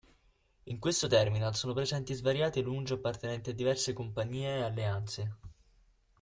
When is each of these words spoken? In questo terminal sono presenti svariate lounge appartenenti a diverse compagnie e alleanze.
In 0.63 0.79
questo 0.79 1.05
terminal 1.05 1.55
sono 1.55 1.73
presenti 1.75 2.15
svariate 2.15 2.63
lounge 2.63 2.95
appartenenti 2.95 3.51
a 3.51 3.53
diverse 3.53 3.93
compagnie 3.93 4.57
e 4.57 4.61
alleanze. 4.63 5.35